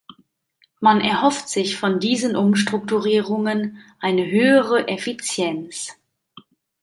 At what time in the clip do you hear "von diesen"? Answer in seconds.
1.77-2.35